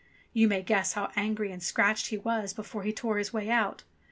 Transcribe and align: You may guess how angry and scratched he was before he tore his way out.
You 0.33 0.47
may 0.47 0.63
guess 0.63 0.93
how 0.93 1.11
angry 1.15 1.51
and 1.51 1.61
scratched 1.61 2.07
he 2.07 2.17
was 2.17 2.53
before 2.55 2.81
he 2.81 2.91
tore 2.91 3.19
his 3.19 3.33
way 3.33 3.51
out. 3.51 3.83